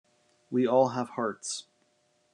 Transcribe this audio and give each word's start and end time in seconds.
We 0.49 0.65
all 0.65 0.87
have 0.89 1.09
hearts. 1.09 1.67